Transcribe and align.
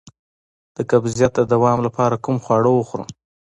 د 0.75 0.77
قبضیت 0.91 1.31
د 1.37 1.41
دوام 1.53 1.77
لپاره 1.87 2.21
کوم 2.23 2.37
خواړه 2.43 2.69
وخورم؟ 2.73 3.09